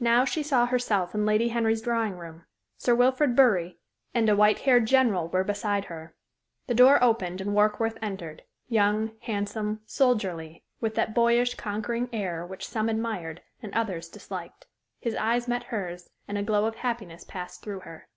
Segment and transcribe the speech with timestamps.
[0.00, 2.44] Now she saw herself in Lady Henry's drawing room;
[2.76, 3.78] Sir Wilfrid Bury
[4.12, 6.14] and a white haired general were beside her.
[6.66, 12.68] The door opened and Warkworth entered young, handsome, soldierly, with that boyish, conquering air which
[12.68, 14.66] some admired and others disliked.
[15.00, 18.08] His eyes met hers, and a glow of happiness passed through her.